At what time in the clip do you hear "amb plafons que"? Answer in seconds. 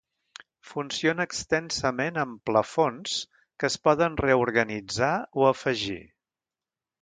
2.21-3.69